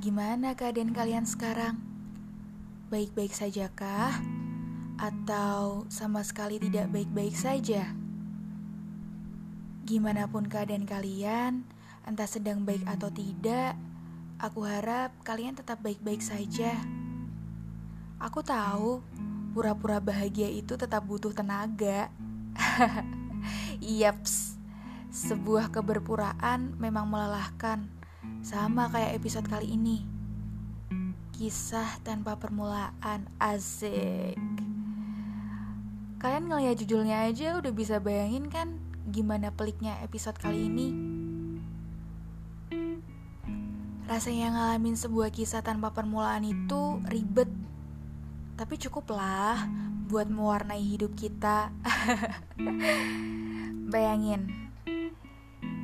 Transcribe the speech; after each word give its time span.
Gimana 0.00 0.56
keadaan 0.56 0.96
kalian 0.96 1.28
sekarang? 1.28 1.76
Baik-baik 2.88 3.36
saja 3.36 3.68
kah? 3.68 4.16
Atau 4.96 5.84
sama 5.92 6.24
sekali 6.24 6.56
tidak 6.56 6.88
baik-baik 6.88 7.36
saja? 7.36 7.84
Gimana 9.84 10.24
pun 10.24 10.48
keadaan 10.48 10.88
kalian, 10.88 11.68
entah 12.08 12.24
sedang 12.24 12.64
baik 12.64 12.80
atau 12.88 13.12
tidak, 13.12 13.76
aku 14.40 14.64
harap 14.64 15.12
kalian 15.20 15.52
tetap 15.52 15.84
baik-baik 15.84 16.24
saja. 16.24 16.80
Aku 18.24 18.40
tahu, 18.40 19.04
pura-pura 19.52 20.00
bahagia 20.00 20.48
itu 20.48 20.80
tetap 20.80 21.04
butuh 21.04 21.36
tenaga. 21.36 22.08
Yaps, 23.84 24.56
sebuah 25.12 25.68
keberpuraan 25.68 26.72
memang 26.80 27.04
melelahkan 27.04 27.99
sama 28.40 28.88
kayak 28.92 29.16
episode 29.20 29.46
kali 29.48 29.76
ini. 29.76 30.04
Kisah 31.32 32.00
tanpa 32.04 32.36
permulaan, 32.36 33.28
asik. 33.40 34.36
Kalian 36.20 36.52
ngeliat 36.52 36.76
judulnya 36.76 37.24
aja 37.24 37.56
udah 37.56 37.72
bisa 37.72 37.96
bayangin 37.96 38.52
kan 38.52 38.76
gimana 39.08 39.48
peliknya 39.48 39.96
episode 40.04 40.36
kali 40.36 40.68
ini? 40.68 40.88
Rasanya 44.04 44.52
ngalamin 44.52 45.00
sebuah 45.00 45.32
kisah 45.32 45.64
tanpa 45.64 45.96
permulaan 45.96 46.44
itu 46.44 47.00
ribet. 47.08 47.48
Tapi 48.60 48.74
cukuplah 48.76 49.64
buat 50.10 50.28
mewarnai 50.28 50.82
hidup 50.82 51.16
kita. 51.16 51.72
Bayangin, 53.94 54.69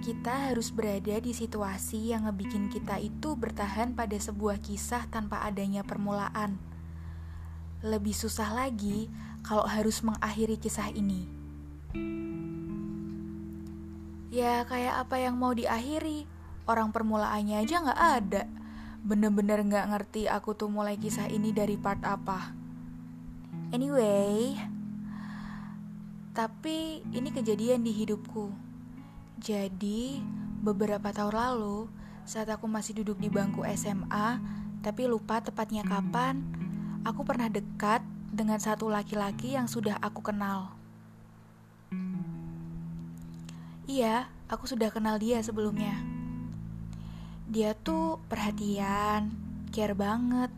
kita 0.07 0.55
harus 0.55 0.71
berada 0.71 1.19
di 1.19 1.35
situasi 1.35 2.15
yang 2.15 2.31
ngebikin 2.31 2.71
kita 2.71 2.95
itu 3.03 3.35
bertahan 3.35 3.91
pada 3.91 4.15
sebuah 4.15 4.63
kisah 4.63 5.03
tanpa 5.11 5.43
adanya 5.43 5.83
permulaan. 5.83 6.63
Lebih 7.83 8.15
susah 8.15 8.55
lagi 8.55 9.11
kalau 9.43 9.67
harus 9.67 10.07
mengakhiri 10.07 10.63
kisah 10.63 10.95
ini. 10.95 11.27
Ya 14.31 14.63
kayak 14.71 15.11
apa 15.11 15.19
yang 15.19 15.43
mau 15.43 15.51
diakhiri, 15.51 16.23
orang 16.71 16.95
permulaannya 16.95 17.67
aja 17.67 17.83
gak 17.83 17.99
ada. 18.23 18.43
Bener-bener 19.03 19.59
gak 19.67 19.91
ngerti 19.91 20.31
aku 20.31 20.55
tuh 20.55 20.71
mulai 20.71 20.95
kisah 21.03 21.27
ini 21.27 21.51
dari 21.51 21.75
part 21.75 22.07
apa. 22.07 22.55
Anyway, 23.75 24.55
tapi 26.31 27.03
ini 27.11 27.35
kejadian 27.35 27.83
di 27.83 27.91
hidupku 27.91 28.66
jadi, 29.37 30.25
beberapa 30.65 31.13
tahun 31.13 31.37
lalu, 31.37 31.93
saat 32.25 32.49
aku 32.49 32.65
masih 32.65 33.05
duduk 33.05 33.21
di 33.21 33.29
bangku 33.29 33.69
SMA, 33.77 34.41
tapi 34.81 35.05
lupa 35.05 35.45
tepatnya 35.45 35.85
kapan, 35.85 36.41
aku 37.05 37.21
pernah 37.21 37.53
dekat 37.53 38.01
dengan 38.33 38.57
satu 38.57 38.89
laki-laki 38.89 39.53
yang 39.53 39.69
sudah 39.69 40.01
aku 40.01 40.25
kenal. 40.25 40.73
Iya, 43.87 44.27
aku 44.49 44.65
sudah 44.65 44.89
kenal 44.89 45.21
dia 45.21 45.39
sebelumnya. 45.45 45.95
Dia 47.47 47.77
tuh 47.77 48.19
perhatian, 48.27 49.31
care 49.71 49.95
banget, 49.95 50.51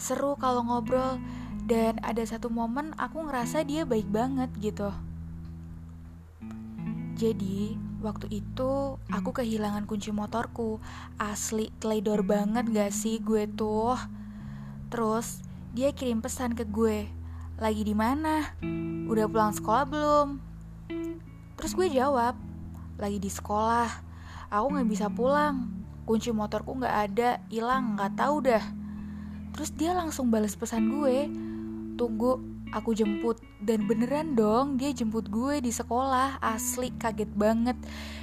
seru 0.00 0.34
kalau 0.40 0.64
ngobrol, 0.64 1.20
dan 1.68 2.00
ada 2.02 2.24
satu 2.26 2.50
momen 2.50 2.96
aku 2.96 3.28
ngerasa 3.28 3.62
dia 3.62 3.86
baik 3.86 4.10
banget 4.10 4.50
gitu. 4.58 4.90
Jadi, 7.14 7.91
Waktu 8.02 8.42
itu 8.42 8.98
aku 9.14 9.30
kehilangan 9.30 9.86
kunci 9.86 10.10
motorku. 10.10 10.82
Asli 11.22 11.70
teledor 11.78 12.26
banget 12.26 12.66
gak 12.74 12.90
sih 12.90 13.22
gue 13.22 13.46
tuh. 13.46 13.94
Terus 14.90 15.38
dia 15.70 15.94
kirim 15.94 16.18
pesan 16.18 16.58
ke 16.58 16.66
gue. 16.66 17.06
Lagi 17.62 17.86
di 17.86 17.94
mana? 17.94 18.58
Udah 19.06 19.30
pulang 19.30 19.54
sekolah 19.54 19.86
belum? 19.86 20.28
Terus 21.54 21.78
gue 21.78 21.94
jawab, 21.94 22.34
lagi 22.98 23.22
di 23.22 23.30
sekolah. 23.30 23.86
Aku 24.50 24.74
nggak 24.74 24.90
bisa 24.90 25.06
pulang. 25.06 25.70
Kunci 26.02 26.34
motorku 26.34 26.74
nggak 26.74 26.96
ada, 27.06 27.38
hilang, 27.46 27.94
nggak 27.94 28.18
tahu 28.18 28.42
dah. 28.50 28.64
Terus 29.54 29.70
dia 29.78 29.94
langsung 29.94 30.26
balas 30.26 30.58
pesan 30.58 30.90
gue. 30.90 31.30
Tunggu, 31.94 32.40
aku 32.72 32.96
jemput. 32.96 33.38
Dan 33.60 33.84
beneran 33.86 34.34
dong 34.34 34.80
dia 34.80 34.90
jemput 34.90 35.28
gue 35.28 35.60
di 35.60 35.70
sekolah. 35.70 36.40
Asli 36.40 36.90
kaget 36.96 37.30
banget. 37.36 37.76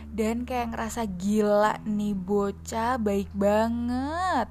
Dan 0.10 0.44
kayak 0.44 0.74
ngerasa 0.74 1.06
gila 1.06 1.80
nih 1.86 2.18
bocah. 2.18 2.98
Baik 2.98 3.30
banget. 3.36 4.50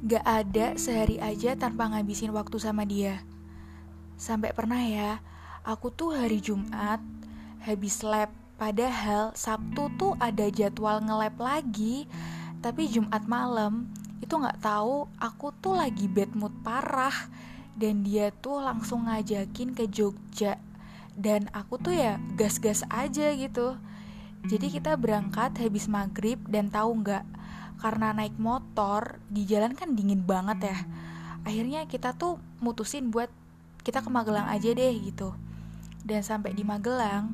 Gak 0.00 0.24
ada 0.24 0.80
sehari 0.80 1.20
aja 1.20 1.52
tanpa 1.60 1.92
ngabisin 1.92 2.32
waktu 2.32 2.56
sama 2.56 2.88
dia. 2.88 3.20
Sampai 4.16 4.52
pernah 4.56 4.80
ya 4.80 5.20
Aku 5.64 5.92
tuh 5.92 6.16
hari 6.16 6.40
Jumat 6.40 7.00
Habis 7.60 8.00
lab. 8.00 8.32
Padahal 8.56 9.32
Sabtu 9.36 9.92
tuh 10.00 10.12
ada 10.16 10.48
jadwal 10.48 11.04
nge-lab 11.04 11.36
lagi 11.36 12.08
Tapi 12.64 12.88
Jumat 12.88 13.28
malam 13.28 13.92
itu 14.20 14.32
nggak 14.36 14.60
tahu 14.60 15.08
aku 15.16 15.52
tuh 15.58 15.80
lagi 15.80 16.06
bad 16.06 16.36
mood 16.36 16.52
parah 16.60 17.14
dan 17.80 18.04
dia 18.04 18.28
tuh 18.28 18.60
langsung 18.60 19.08
ngajakin 19.08 19.72
ke 19.72 19.88
Jogja. 19.88 20.60
Dan 21.16 21.48
aku 21.52 21.80
tuh 21.80 21.96
ya 21.96 22.20
gas-gas 22.36 22.84
aja 22.92 23.32
gitu. 23.32 23.76
Jadi 24.44 24.72
kita 24.72 24.96
berangkat 24.96 25.56
habis 25.60 25.88
maghrib 25.88 26.40
dan 26.48 26.72
tahu 26.72 27.00
nggak 27.04 27.24
karena 27.80 28.12
naik 28.12 28.36
motor 28.36 29.16
di 29.32 29.48
jalan 29.48 29.72
kan 29.72 29.96
dingin 29.96 30.24
banget 30.24 30.72
ya. 30.72 30.78
Akhirnya 31.44 31.88
kita 31.88 32.12
tuh 32.12 32.36
mutusin 32.60 33.08
buat 33.08 33.32
kita 33.80 34.04
ke 34.04 34.12
Magelang 34.12 34.48
aja 34.48 34.68
deh 34.76 34.94
gitu. 35.00 35.32
Dan 36.04 36.20
sampai 36.20 36.52
di 36.52 36.64
Magelang 36.64 37.32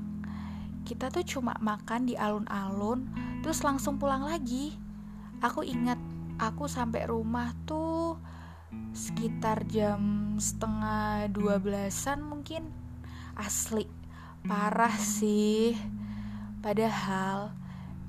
kita 0.87 1.11
tuh 1.11 1.27
cuma 1.27 1.59
makan 1.59 2.07
di 2.07 2.15
alun-alun 2.15 3.11
terus 3.43 3.63
langsung 3.67 3.99
pulang 3.99 4.23
lagi. 4.23 4.79
Aku 5.43 5.67
ingat 5.67 5.99
aku 6.37 6.69
sampai 6.69 7.09
rumah 7.09 7.53
tuh 7.65 8.21
sekitar 8.93 9.65
jam 9.69 10.35
setengah 10.37 11.29
dua 11.33 11.57
belasan 11.61 12.25
mungkin. 12.25 12.69
Asli 13.37 13.89
parah 14.45 14.95
sih. 14.97 15.77
Padahal 16.61 17.53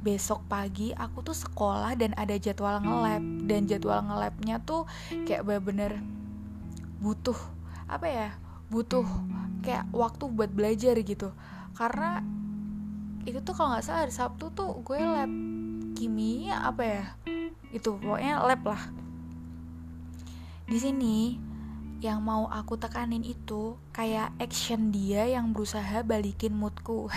besok 0.04 0.46
pagi 0.48 0.96
aku 0.96 1.26
tuh 1.26 1.36
sekolah 1.36 1.96
dan 2.00 2.16
ada 2.16 2.36
jadwal 2.40 2.80
ngelab. 2.80 3.24
Dan 3.48 3.68
jadwal 3.68 4.04
ngelabnya 4.04 4.60
tuh 4.64 4.88
kayak 5.28 5.44
bener-bener 5.48 6.00
butuh 6.98 7.38
apa 7.88 8.10
ya 8.10 8.30
butuh 8.68 9.06
kayak 9.64 9.88
waktu 9.96 10.28
buat 10.28 10.52
belajar 10.52 10.96
gitu. 11.00 11.32
Karena 11.76 12.20
itu 13.28 13.44
tuh 13.44 13.56
kalau 13.56 13.76
nggak 13.76 13.84
salah 13.84 14.08
hari 14.08 14.16
Sabtu 14.16 14.52
tuh 14.56 14.80
gue 14.88 15.00
lab 15.04 15.32
kimia 16.00 16.64
apa 16.64 16.84
ya 16.84 17.06
itu 17.78 17.96
pokoknya 17.96 18.42
lab 18.42 18.62
lah. 18.66 18.84
Di 20.68 20.78
sini 20.82 21.38
yang 21.98 22.22
mau 22.22 22.46
aku 22.52 22.78
tekanin 22.78 23.26
itu 23.26 23.74
kayak 23.90 24.34
action 24.38 24.94
dia 24.94 25.26
yang 25.26 25.56
berusaha 25.56 26.06
balikin 26.06 26.54
moodku. 26.54 27.10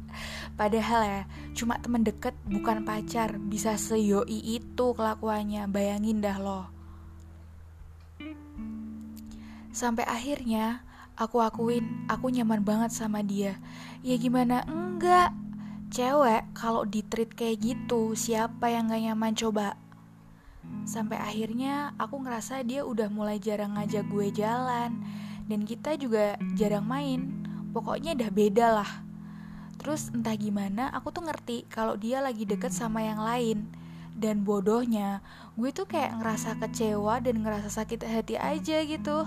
Padahal 0.58 1.00
ya, 1.06 1.22
cuma 1.56 1.78
temen 1.78 2.02
deket 2.02 2.34
bukan 2.46 2.82
pacar. 2.84 3.38
Bisa 3.38 3.78
seyoi 3.78 4.60
itu 4.60 4.86
kelakuannya, 4.94 5.66
bayangin 5.70 6.20
dah 6.20 6.38
loh. 6.38 6.66
Sampai 9.70 10.02
akhirnya 10.04 10.82
aku 11.14 11.38
akuin 11.40 12.04
aku 12.10 12.28
nyaman 12.30 12.62
banget 12.66 12.90
sama 12.90 13.22
dia. 13.22 13.58
Ya 14.02 14.18
gimana? 14.18 14.66
Enggak. 14.66 15.32
Cewek 15.90 16.46
kalau 16.54 16.86
di 16.86 17.02
treat 17.02 17.34
kayak 17.34 17.66
gitu 17.66 18.14
siapa 18.14 18.70
yang 18.70 18.94
gak 18.94 19.02
nyaman? 19.02 19.34
Coba 19.34 19.74
Sampai 20.84 21.20
akhirnya 21.20 21.94
aku 21.96 22.20
ngerasa 22.22 22.64
dia 22.64 22.82
udah 22.82 23.08
mulai 23.12 23.36
jarang 23.38 23.76
ngajak 23.76 24.06
gue 24.08 24.28
jalan. 24.32 25.00
Dan 25.50 25.66
kita 25.66 25.98
juga 25.98 26.38
jarang 26.54 26.86
main. 26.86 27.44
Pokoknya 27.70 28.14
udah 28.16 28.30
beda 28.30 28.66
lah. 28.82 28.90
Terus 29.80 30.12
entah 30.12 30.36
gimana 30.36 30.92
aku 30.92 31.08
tuh 31.10 31.24
ngerti 31.24 31.64
kalau 31.72 31.96
dia 31.96 32.20
lagi 32.20 32.44
deket 32.44 32.70
sama 32.70 33.02
yang 33.02 33.20
lain. 33.20 33.70
Dan 34.12 34.44
bodohnya 34.44 35.24
gue 35.56 35.72
tuh 35.72 35.88
kayak 35.88 36.20
ngerasa 36.20 36.60
kecewa 36.60 37.24
dan 37.24 37.40
ngerasa 37.40 37.72
sakit 37.72 38.04
hati 38.04 38.36
aja 38.36 38.84
gitu 38.84 39.24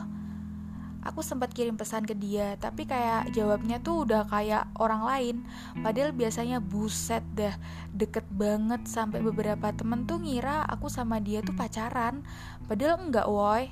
aku 1.03 1.19
sempat 1.19 1.51
kirim 1.51 1.75
pesan 1.75 2.07
ke 2.07 2.15
dia 2.15 2.55
tapi 2.57 2.87
kayak 2.87 3.35
jawabnya 3.35 3.77
tuh 3.83 4.07
udah 4.07 4.23
kayak 4.27 4.67
orang 4.79 5.03
lain. 5.03 5.35
Padahal 5.83 6.15
biasanya 6.15 6.63
buset 6.63 7.21
dah 7.35 7.55
deket 7.91 8.23
banget 8.31 8.87
sampai 8.87 9.19
beberapa 9.19 9.69
temen 9.75 10.07
tuh 10.07 10.23
ngira 10.23 10.63
aku 10.65 10.87
sama 10.87 11.19
dia 11.19 11.43
tuh 11.43 11.53
pacaran. 11.53 12.23
Padahal 12.65 13.03
enggak 13.03 13.27
woi. 13.27 13.69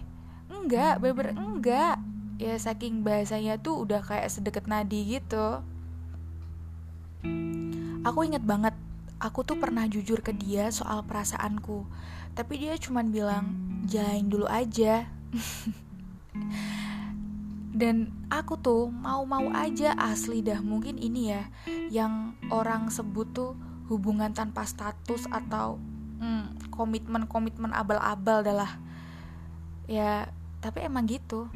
Enggak 0.51 1.00
beber 1.00 1.33
enggak. 1.33 1.98
Ya 2.42 2.57
saking 2.60 3.07
bahasanya 3.07 3.57
tuh 3.57 3.88
udah 3.88 4.04
kayak 4.04 4.28
sedekat 4.28 4.68
nadi 4.68 5.19
gitu. 5.19 5.63
Aku 8.01 8.19
inget 8.25 8.44
banget 8.44 8.74
aku 9.22 9.45
tuh 9.45 9.56
pernah 9.62 9.86
jujur 9.86 10.19
ke 10.19 10.33
dia 10.36 10.68
soal 10.74 11.06
perasaanku. 11.06 11.86
Tapi 12.33 12.54
dia 12.57 12.75
cuman 12.75 13.12
bilang 13.12 13.45
jalanin 13.86 14.30
dulu 14.30 14.48
aja 14.48 15.06
dan 17.71 18.12
aku 18.27 18.59
tuh 18.59 18.91
mau-mau 18.91 19.47
aja 19.56 19.95
asli 19.95 20.44
dah 20.44 20.59
mungkin 20.59 21.00
ini 21.00 21.31
ya 21.31 21.44
yang 21.88 22.35
orang 22.51 22.91
sebut 22.91 23.31
tuh 23.31 23.51
hubungan 23.88 24.35
tanpa 24.35 24.68
status 24.68 25.27
atau 25.31 25.79
hmm, 26.19 26.71
komitmen-komitmen 26.71 27.71
abal-abal 27.71 28.44
adalah 28.44 28.79
ya 29.88 30.27
tapi 30.59 30.83
emang 30.83 31.07
gitu 31.07 31.47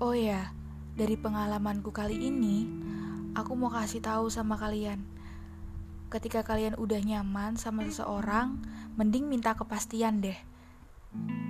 oh 0.00 0.14
ya 0.14 0.52
dari 0.94 1.16
pengalamanku 1.16 1.90
kali 1.90 2.20
ini 2.20 2.68
aku 3.32 3.56
mau 3.56 3.72
kasih 3.72 4.04
tahu 4.04 4.28
sama 4.28 4.60
kalian 4.60 5.14
ketika 6.14 6.46
kalian 6.46 6.78
udah 6.78 7.02
nyaman 7.02 7.58
sama 7.58 7.82
seseorang, 7.82 8.62
mending 8.94 9.26
minta 9.26 9.58
kepastian 9.58 10.22
deh. 10.22 10.38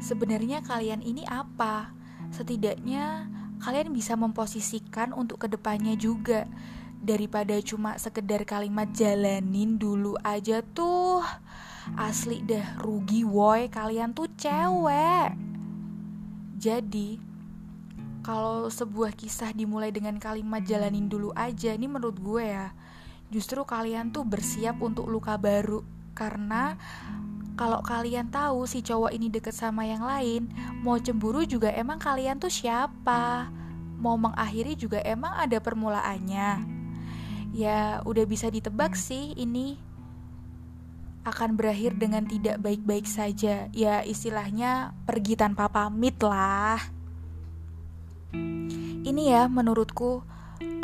Sebenarnya 0.01 0.65
kalian 0.65 1.05
ini 1.05 1.29
apa? 1.29 1.93
Setidaknya 2.33 3.29
kalian 3.65 3.97
bisa 3.97 4.13
memposisikan 4.13 5.17
untuk 5.17 5.41
ke 5.41 5.49
depannya 5.49 5.97
juga. 5.97 6.45
Daripada 7.01 7.57
cuma 7.65 7.97
sekedar 7.97 8.45
kalimat 8.45 8.93
jalanin 8.93 9.81
dulu 9.81 10.21
aja 10.21 10.61
tuh. 10.61 11.25
Asli 11.97 12.45
dah 12.45 12.77
rugi 12.81 13.25
woi 13.25 13.73
kalian 13.73 14.13
tuh 14.13 14.29
cewek. 14.37 15.33
Jadi 16.61 17.21
kalau 18.25 18.69
sebuah 18.73 19.13
kisah 19.17 19.53
dimulai 19.53 19.93
dengan 19.93 20.17
kalimat 20.17 20.65
jalanin 20.65 21.09
dulu 21.13 21.33
aja 21.37 21.77
ini 21.77 21.85
menurut 21.85 22.17
gue 22.17 22.41
ya 22.41 22.73
justru 23.29 23.61
kalian 23.69 24.13
tuh 24.13 24.25
bersiap 24.25 24.81
untuk 24.81 25.09
luka 25.09 25.41
baru. 25.41 25.85
Karena 26.17 26.79
kalau 27.55 27.79
kalian 27.87 28.35
tahu 28.35 28.67
si 28.67 28.83
cowok 28.83 29.15
ini 29.15 29.31
deket 29.31 29.55
sama 29.55 29.87
yang 29.87 30.03
lain, 30.03 30.51
mau 30.83 30.99
cemburu 30.99 31.47
juga 31.47 31.71
emang 31.71 32.03
kalian 32.03 32.43
tuh 32.43 32.51
siapa? 32.51 33.47
Mau 34.03 34.19
mengakhiri 34.19 34.75
juga 34.75 34.99
emang 35.07 35.31
ada 35.39 35.63
permulaannya. 35.63 36.67
Ya, 37.55 38.03
udah 38.03 38.27
bisa 38.27 38.51
ditebak 38.51 38.99
sih 38.99 39.39
ini 39.39 39.79
akan 41.23 41.55
berakhir 41.55 41.95
dengan 41.95 42.27
tidak 42.27 42.59
baik-baik 42.59 43.07
saja. 43.07 43.71
Ya, 43.71 44.03
istilahnya 44.03 44.91
pergi 45.07 45.39
tanpa 45.39 45.71
pamit 45.71 46.19
lah. 46.19 46.83
Ini 49.05 49.23
ya 49.31 49.47
menurutku 49.47 50.27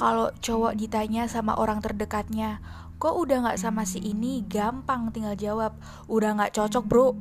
kalau 0.01 0.33
cowok 0.41 0.81
ditanya 0.81 1.29
sama 1.29 1.53
orang 1.61 1.85
terdekatnya, 1.85 2.65
kok 2.97 3.21
udah 3.21 3.53
gak 3.53 3.61
sama 3.61 3.85
si 3.85 4.01
ini, 4.01 4.41
gampang 4.49 5.13
tinggal 5.13 5.37
jawab, 5.37 5.77
udah 6.09 6.41
gak 6.41 6.57
cocok 6.57 6.85
bro. 6.89 7.13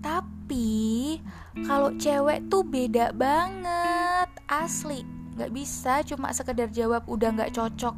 Tapi 0.00 1.20
kalau 1.68 1.92
cewek 2.00 2.48
tuh 2.48 2.64
beda 2.64 3.12
banget, 3.12 4.28
asli. 4.48 5.04
Gak 5.36 5.52
bisa 5.52 6.00
cuma 6.08 6.32
sekedar 6.32 6.72
jawab 6.72 7.04
udah 7.04 7.28
gak 7.44 7.52
cocok. 7.60 7.96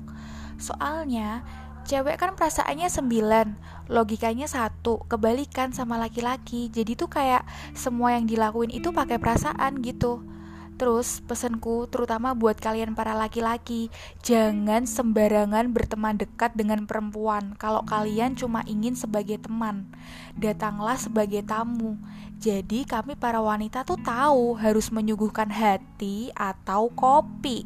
Soalnya 0.59 1.47
cewek 1.87 2.19
kan 2.19 2.35
perasaannya 2.35 2.91
sembilan, 2.91 3.47
logikanya 3.95 4.51
satu, 4.51 5.07
kebalikan 5.07 5.71
sama 5.71 6.03
laki-laki. 6.03 6.67
Jadi 6.67 6.99
tuh 6.99 7.07
kayak 7.07 7.47
semua 7.79 8.19
yang 8.19 8.27
dilakuin 8.27 8.75
itu 8.75 8.91
pakai 8.91 9.23
perasaan 9.23 9.79
gitu 9.87 10.34
Terus 10.75 11.23
pesanku 11.23 11.87
terutama 11.87 12.35
buat 12.35 12.59
kalian 12.59 12.99
para 12.99 13.15
laki-laki 13.15 13.95
Jangan 14.27 14.91
sembarangan 14.91 15.71
berteman 15.71 16.19
dekat 16.19 16.59
dengan 16.59 16.83
perempuan. 16.91 17.55
Kalau 17.55 17.87
kalian 17.87 18.35
cuma 18.35 18.67
ingin 18.67 18.99
sebagai 18.99 19.39
teman 19.39 19.87
Datanglah 20.35 20.99
sebagai 20.99 21.47
tamu. 21.47 21.95
Jadi 22.43 22.83
kami 22.85 23.15
para 23.15 23.39
wanita 23.39 23.87
tuh 23.87 23.97
tahu 24.03 24.59
harus 24.59 24.91
menyuguhkan 24.91 25.49
hati 25.49 26.35
atau 26.35 26.91
kopi. 26.91 27.65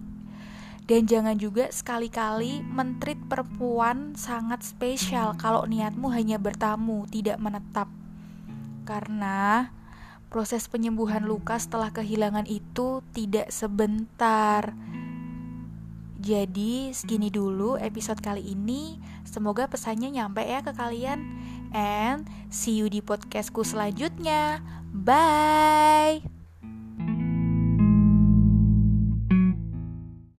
Dan 0.88 1.04
jangan 1.04 1.36
juga 1.36 1.68
sekali-kali 1.68 2.64
mentrit 2.64 3.20
perempuan 3.28 4.16
sangat 4.16 4.64
spesial 4.64 5.36
kalau 5.36 5.68
niatmu 5.68 6.08
hanya 6.08 6.40
bertamu, 6.40 7.04
tidak 7.12 7.36
menetap. 7.36 7.92
Karena 8.88 9.68
proses 10.28 10.68
penyembuhan 10.68 11.24
luka 11.24 11.56
setelah 11.56 11.92
kehilangan 11.92 12.44
itu 12.48 13.00
tidak 13.16 13.48
sebentar. 13.52 14.72
Jadi, 16.18 16.92
segini 16.92 17.32
dulu 17.32 17.78
episode 17.80 18.20
kali 18.20 18.42
ini. 18.52 18.98
Semoga 19.24 19.70
pesannya 19.70 20.12
nyampe 20.12 20.44
ya 20.44 20.60
ke 20.60 20.74
kalian. 20.74 21.24
And 21.72 22.28
see 22.50 22.80
you 22.80 22.90
di 22.92 23.00
podcastku 23.00 23.64
selanjutnya. 23.64 24.60
Bye. 24.92 26.37